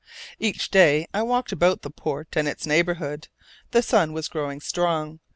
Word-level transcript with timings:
Each 0.39 0.71
day 0.71 1.05
I 1.13 1.21
walked 1.21 1.51
about 1.51 1.83
the 1.83 1.91
port 1.91 2.29
and 2.35 2.47
its 2.47 2.65
neighbourhood. 2.65 3.27
The 3.69 3.83
sun 3.83 4.13
was 4.13 4.29
growing 4.29 4.59
strong. 4.59 5.19